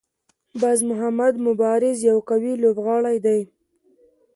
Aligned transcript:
باز 0.61 0.79
محمد 0.89 1.33
مبارز 1.45 1.97
یو 2.09 2.17
قوي 2.29 2.53
لوبغاړی 2.63 3.17
دی. 3.25 3.39